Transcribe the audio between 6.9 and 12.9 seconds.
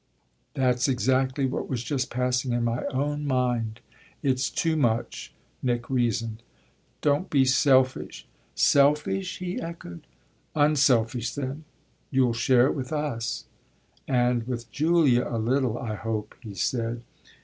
"Don't be selfish!" "Selfish?" he echoed. "Unselfish then. You'll share it